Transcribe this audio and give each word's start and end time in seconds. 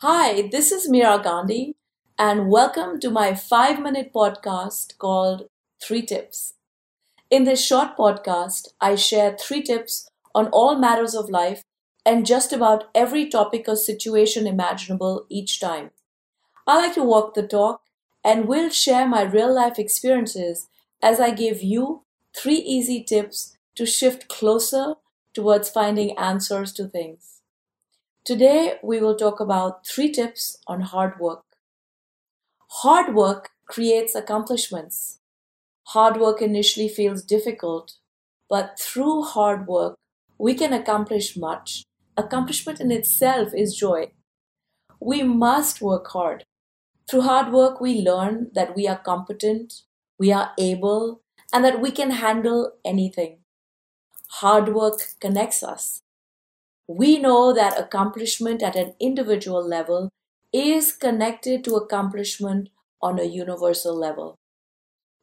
Hi, 0.00 0.48
this 0.50 0.72
is 0.72 0.88
Meera 0.90 1.22
Gandhi, 1.22 1.74
and 2.18 2.48
welcome 2.50 2.98
to 3.00 3.10
my 3.10 3.34
five 3.34 3.80
minute 3.80 4.10
podcast 4.12 4.96
called 4.98 5.48
Three 5.82 6.02
Tips. 6.02 6.54
In 7.30 7.44
this 7.44 7.64
short 7.64 7.96
podcast, 7.96 8.68
I 8.80 8.96
share 8.96 9.36
three 9.36 9.62
tips 9.62 10.10
on 10.34 10.48
all 10.48 10.76
matters 10.78 11.14
of 11.14 11.30
life 11.30 11.64
and 12.06 12.26
just 12.26 12.52
about 12.52 12.90
every 12.94 13.28
topic 13.28 13.66
or 13.68 13.76
situation 13.76 14.46
imaginable 14.46 15.26
each 15.28 15.60
time. 15.60 15.90
I 16.66 16.78
like 16.78 16.94
to 16.94 17.02
walk 17.02 17.34
the 17.34 17.46
talk 17.46 17.82
and 18.24 18.48
will 18.48 18.70
share 18.70 19.08
my 19.08 19.22
real 19.22 19.54
life 19.54 19.78
experiences 19.78 20.68
as 21.02 21.20
I 21.20 21.30
give 21.30 21.62
you 21.62 22.02
three 22.36 22.58
easy 22.58 23.02
tips 23.02 23.56
to 23.76 23.86
shift 23.86 24.28
closer 24.28 24.96
towards 25.34 25.70
finding 25.70 26.16
answers 26.18 26.72
to 26.74 26.86
things. 26.88 27.35
Today, 28.26 28.74
we 28.82 28.98
will 28.98 29.14
talk 29.14 29.38
about 29.38 29.86
three 29.86 30.10
tips 30.10 30.58
on 30.66 30.80
hard 30.80 31.20
work. 31.20 31.44
Hard 32.82 33.14
work 33.14 33.50
creates 33.68 34.16
accomplishments. 34.16 35.20
Hard 35.94 36.16
work 36.16 36.42
initially 36.42 36.88
feels 36.88 37.22
difficult, 37.22 37.98
but 38.50 38.80
through 38.80 39.22
hard 39.22 39.68
work, 39.68 39.94
we 40.38 40.54
can 40.54 40.72
accomplish 40.72 41.36
much. 41.36 41.84
Accomplishment 42.16 42.80
in 42.80 42.90
itself 42.90 43.54
is 43.54 43.76
joy. 43.76 44.10
We 44.98 45.22
must 45.22 45.80
work 45.80 46.08
hard. 46.08 46.42
Through 47.08 47.20
hard 47.20 47.52
work, 47.52 47.80
we 47.80 48.02
learn 48.02 48.50
that 48.56 48.74
we 48.74 48.88
are 48.88 48.98
competent, 48.98 49.82
we 50.18 50.32
are 50.32 50.50
able, 50.58 51.20
and 51.52 51.64
that 51.64 51.80
we 51.80 51.92
can 51.92 52.10
handle 52.10 52.72
anything. 52.84 53.38
Hard 54.42 54.74
work 54.74 54.98
connects 55.20 55.62
us. 55.62 56.02
We 56.88 57.18
know 57.18 57.52
that 57.52 57.78
accomplishment 57.78 58.60
at 58.62 58.74
an 58.74 58.94
individual 58.98 59.64
level 59.64 60.10
is 60.52 60.90
connected 60.92 61.62
to 61.64 61.76
accomplishment 61.76 62.70
on 63.00 63.20
a 63.20 63.24
universal 63.24 63.94
level. 63.94 64.36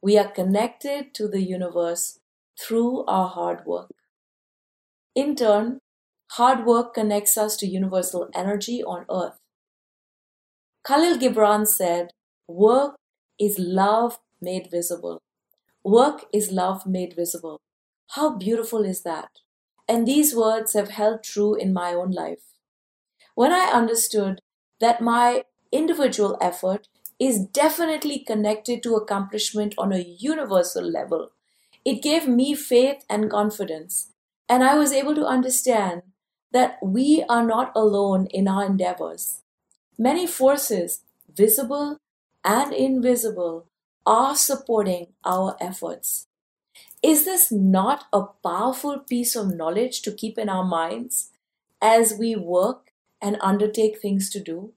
We 0.02 0.18
are 0.18 0.30
connected 0.30 1.14
to 1.14 1.28
the 1.28 1.42
universe 1.42 2.20
through 2.60 3.04
our 3.06 3.28
hard 3.28 3.66
work. 3.66 3.90
In 5.16 5.34
turn, 5.34 5.80
hard 6.32 6.64
work 6.66 6.94
connects 6.94 7.36
us 7.36 7.56
to 7.56 7.66
universal 7.66 8.28
energy 8.32 8.80
on 8.84 9.06
earth. 9.10 9.40
Khalil 10.86 11.18
Gibran 11.18 11.66
said, 11.66 12.12
Work 12.46 12.94
is 13.40 13.58
love 13.58 14.20
made 14.40 14.70
visible. 14.70 15.20
Work 15.84 16.26
is 16.32 16.52
love 16.52 16.86
made 16.86 17.14
visible. 17.16 17.60
How 18.10 18.36
beautiful 18.36 18.84
is 18.84 19.02
that? 19.02 19.30
And 19.88 20.06
these 20.06 20.34
words 20.34 20.72
have 20.74 20.90
held 20.90 21.22
true 21.22 21.54
in 21.54 21.72
my 21.72 21.92
own 21.94 22.10
life. 22.10 22.42
When 23.34 23.52
I 23.52 23.70
understood 23.72 24.40
that 24.80 25.00
my 25.00 25.44
individual 25.72 26.36
effort 26.40 26.88
is 27.18 27.46
definitely 27.46 28.18
connected 28.18 28.82
to 28.82 28.96
accomplishment 28.96 29.74
on 29.78 29.92
a 29.92 30.00
universal 30.00 30.82
level. 30.84 31.30
It 31.84 32.02
gave 32.02 32.26
me 32.26 32.54
faith 32.54 33.04
and 33.08 33.30
confidence, 33.30 34.10
and 34.48 34.64
I 34.64 34.76
was 34.76 34.92
able 34.92 35.14
to 35.14 35.26
understand 35.26 36.02
that 36.52 36.78
we 36.82 37.24
are 37.28 37.44
not 37.44 37.72
alone 37.76 38.26
in 38.30 38.48
our 38.48 38.64
endeavors. 38.64 39.42
Many 39.98 40.26
forces, 40.26 41.02
visible 41.28 41.98
and 42.44 42.72
invisible, 42.72 43.66
are 44.06 44.36
supporting 44.36 45.14
our 45.24 45.56
efforts. 45.60 46.28
Is 47.04 47.26
this 47.26 47.52
not 47.52 48.06
a 48.14 48.22
powerful 48.42 48.98
piece 48.98 49.36
of 49.36 49.54
knowledge 49.54 50.00
to 50.02 50.10
keep 50.10 50.38
in 50.38 50.48
our 50.48 50.64
minds 50.64 51.32
as 51.82 52.14
we 52.18 52.34
work 52.34 52.94
and 53.20 53.36
undertake 53.42 53.98
things 54.00 54.30
to 54.30 54.40
do? 54.40 54.72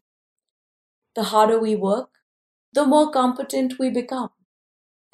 The 1.15 1.23
harder 1.23 1.57
we 1.57 1.77
work, 1.77 2.09
the 2.73 2.85
more 2.85 3.09
competent 3.11 3.79
we 3.79 3.89
become 3.89 4.31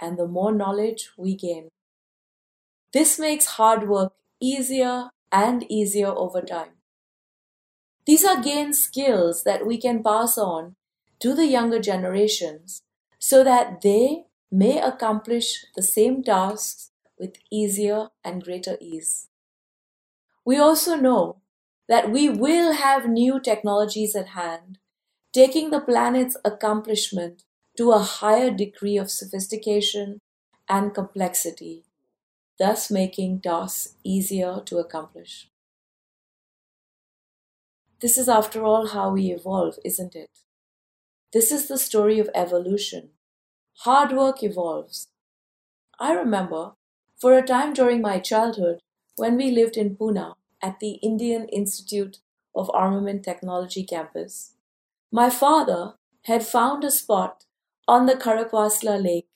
and 0.02 0.18
the 0.18 0.28
more 0.28 0.52
knowledge 0.52 1.12
we 1.16 1.36
gain. 1.36 1.70
This 2.94 3.20
makes 3.20 3.46
hard 3.46 3.88
work 3.88 4.14
easier 4.40 5.12
and 5.32 5.72
easier 5.72 6.08
over 6.08 6.42
time. 6.42 6.78
These 8.08 8.26
are 8.26 8.42
gained 8.42 8.76
skills 8.76 9.44
that 9.44 9.68
we 9.68 9.78
can 9.78 10.02
pass 10.02 10.36
on 10.40 10.78
to 11.20 11.36
the 11.36 11.46
younger 11.46 11.80
generations 11.80 12.82
so 13.20 13.44
that 13.44 13.82
they 13.82 14.24
may 14.52 14.82
accomplish 14.82 15.64
the 15.76 15.84
same 15.84 16.24
tasks 16.24 16.90
with 17.20 17.38
easier 17.52 18.10
and 18.24 18.44
greater 18.44 18.78
ease. 18.82 19.30
We 20.46 20.58
also 20.58 20.96
know 20.96 21.42
that 21.90 22.10
we 22.10 22.30
will 22.30 22.72
have 22.74 23.10
new 23.10 23.42
technologies 23.42 24.16
at 24.16 24.30
hand 24.30 24.80
taking 25.34 25.72
the 25.72 25.82
planet's 25.82 26.38
accomplishment 26.46 27.46
to 27.78 27.92
a 27.92 28.00
higher 28.00 28.52
degree 28.52 28.98
of 28.98 29.12
sophistication 29.12 30.22
and 30.70 30.94
complexity, 30.94 31.86
thus 32.60 32.92
making 32.92 33.42
tasks 33.42 33.96
easier 34.04 34.62
to 34.66 34.80
accomplish. 34.80 35.50
This 38.02 38.20
is, 38.20 38.30
after 38.30 38.64
all, 38.64 38.90
how 38.90 39.10
we 39.14 39.32
evolve, 39.32 39.80
isn't 39.84 40.16
it? 40.16 40.30
This 41.34 41.52
is 41.52 41.68
the 41.68 41.78
story 41.78 42.18
of 42.20 42.30
evolution. 42.34 43.10
Hard 43.80 44.12
work 44.14 44.44
evolves. 44.44 45.10
I 46.00 46.14
remember, 46.14 46.74
for 47.24 47.38
a 47.38 47.42
time 47.48 47.74
during 47.74 48.02
my 48.02 48.20
childhood, 48.20 48.82
when 49.16 49.38
we 49.38 49.50
lived 49.50 49.78
in 49.78 49.96
Pune 49.96 50.36
at 50.62 50.82
the 50.82 50.96
Indian 50.96 51.48
Institute 51.48 52.20
of 52.54 52.70
Armament 52.74 53.24
Technology 53.24 53.86
campus, 53.86 54.56
my 55.10 55.30
father 55.30 55.96
had 56.26 56.46
found 56.46 56.84
a 56.84 56.92
spot 56.92 57.46
on 57.88 58.08
the 58.08 58.16
Khadakwasla 58.16 59.02
lake 59.02 59.28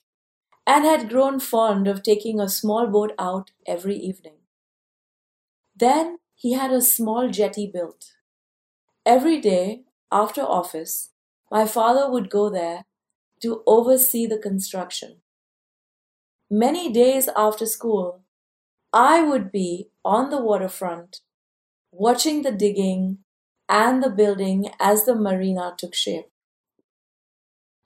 and 0.67 0.85
had 0.85 1.09
grown 1.09 1.39
fond 1.39 1.87
of 1.87 2.03
taking 2.03 2.41
a 2.41 2.49
small 2.49 2.87
boat 2.87 3.13
out 3.19 3.51
every 3.65 3.95
evening. 3.97 4.39
Then 5.77 6.19
he 6.35 6.53
had 6.53 6.73
a 6.73 6.81
small 6.81 7.29
jetty 7.29 7.67
built. 7.67 8.15
Every 9.05 9.41
day 9.41 9.85
after 10.11 10.41
office, 10.41 11.11
my 11.51 11.65
father 11.67 12.11
would 12.11 12.29
go 12.29 12.49
there 12.49 12.85
to 13.41 13.63
oversee 13.67 14.25
the 14.27 14.39
construction. 14.39 15.21
Many 16.51 16.91
days 16.91 17.29
after 17.37 17.65
school, 17.65 18.21
I 18.93 19.21
would 19.23 19.51
be 19.51 19.89
on 20.05 20.29
the 20.29 20.41
waterfront 20.41 21.21
watching 21.91 22.43
the 22.43 22.51
digging 22.51 23.19
and 23.69 24.03
the 24.03 24.09
building 24.09 24.71
as 24.79 25.05
the 25.05 25.15
marina 25.15 25.75
took 25.77 25.95
shape. 25.95 26.29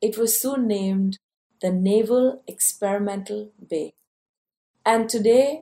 It 0.01 0.17
was 0.17 0.37
soon 0.39 0.67
named 0.67 1.17
the 1.61 1.71
Naval 1.71 2.43
Experimental 2.47 3.51
Bay. 3.69 3.93
And 4.85 5.09
today, 5.09 5.61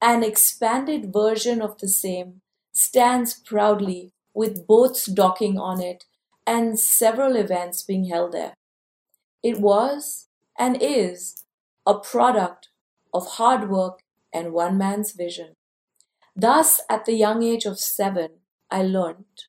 an 0.00 0.22
expanded 0.24 1.12
version 1.12 1.62
of 1.62 1.78
the 1.78 1.88
same 1.88 2.40
stands 2.72 3.34
proudly 3.34 4.12
with 4.34 4.66
boats 4.66 5.06
docking 5.06 5.58
on 5.58 5.80
it 5.80 6.04
and 6.46 6.78
several 6.78 7.36
events 7.36 7.82
being 7.82 8.04
held 8.04 8.32
there. 8.32 8.54
It 9.42 9.60
was 9.60 10.28
and 10.58 10.78
is 10.80 11.44
a 11.86 11.98
product 11.98 12.68
of 13.12 13.26
hard 13.38 13.70
work 13.70 14.00
and 14.32 14.52
one 14.52 14.78
man's 14.78 15.12
vision. 15.12 15.56
Thus, 16.36 16.80
at 16.90 17.04
the 17.04 17.14
young 17.14 17.42
age 17.44 17.66
of 17.66 17.78
seven, 17.78 18.40
I 18.70 18.82
learned 18.82 19.44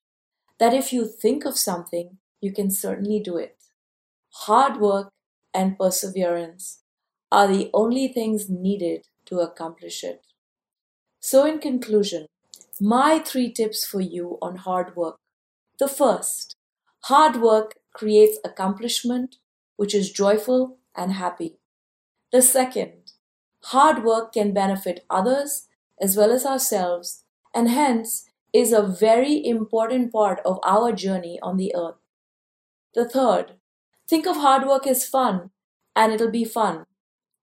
that 0.60 0.74
if 0.74 0.94
you 0.94 1.08
think 1.08 1.46
of 1.46 1.58
something, 1.58 2.20
you 2.42 2.54
can 2.54 2.72
certainly 2.72 3.20
do 3.22 3.38
it. 3.38 3.58
Hard 4.48 4.80
work 4.82 5.14
and 5.54 5.78
perseverance 5.80 6.84
are 7.32 7.48
the 7.48 7.70
only 7.74 8.08
things 8.10 8.50
needed 8.50 9.08
to 9.26 9.40
accomplish 9.40 10.04
it. 10.04 10.26
So, 11.22 11.46
in 11.46 11.60
conclusion, 11.60 12.28
my 12.82 13.20
three 13.20 13.52
tips 13.54 13.86
for 13.86 14.02
you 14.02 14.38
on 14.42 14.58
hard 14.58 14.96
work. 14.98 15.20
The 15.80 15.88
first, 15.88 16.58
hard 17.06 17.38
work 17.42 17.76
creates 17.94 18.40
accomplishment, 18.44 19.38
which 19.78 19.96
is 19.96 20.12
joyful 20.12 20.80
and 20.96 21.14
happy. 21.14 21.61
The 22.32 22.42
second, 22.42 23.12
hard 23.66 24.04
work 24.06 24.34
can 24.34 24.54
benefit 24.54 25.06
others 25.10 25.68
as 26.02 26.16
well 26.16 26.32
as 26.32 26.46
ourselves, 26.46 27.24
and 27.54 27.70
hence 27.70 28.30
is 28.54 28.72
a 28.72 28.82
very 28.82 29.46
important 29.46 30.12
part 30.12 30.40
of 30.46 30.60
our 30.64 30.94
journey 30.94 31.40
on 31.42 31.58
the 31.58 31.76
earth. 31.76 31.96
The 32.96 33.08
third, 33.08 33.54
think 34.08 34.26
of 34.26 34.38
hard 34.38 34.66
work 34.66 34.88
as 34.88 35.06
fun, 35.06 35.52
and 35.96 36.14
it'll 36.14 36.32
be 36.32 36.46
fun. 36.46 36.86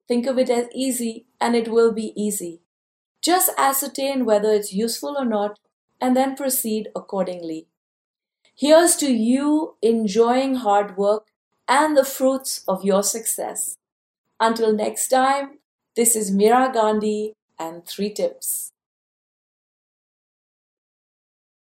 Think 0.06 0.26
of 0.26 0.38
it 0.38 0.49
as 0.49 0.67
easy, 0.75 1.26
and 1.40 1.55
it 1.55 1.69
will 1.69 1.93
be 1.93 2.12
easy. 2.17 2.62
Just 3.20 3.50
ascertain 3.58 4.25
whether 4.25 4.52
it's 4.52 4.73
useful 4.73 5.17
or 5.19 5.25
not, 5.25 5.58
and 6.00 6.17
then 6.17 6.35
proceed 6.35 6.88
accordingly. 6.96 7.67
Here's 8.55 8.96
to 8.96 9.12
you 9.12 9.76
enjoying 9.82 10.56
hard 10.56 10.96
work 10.96 11.26
and 11.69 11.96
the 11.96 12.05
fruits 12.05 12.64
of 12.67 12.85
your 12.85 13.02
success. 13.02 13.76
Until 14.40 14.73
next 14.73 15.08
time, 15.08 15.58
this 15.96 16.14
is 16.14 16.31
Meera 16.31 16.73
Gandhi 16.73 17.35
and 17.58 17.85
three 17.87 18.12
tips. 18.12 18.73